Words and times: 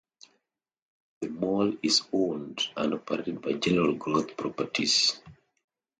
The 1.21 1.27
mall 1.29 1.75
is 1.83 2.01
owned 2.11 2.59
and 2.75 2.95
operated 2.95 3.39
by 3.39 3.53
General 3.53 3.93
Growth 3.93 4.35
Properties. 4.35 5.21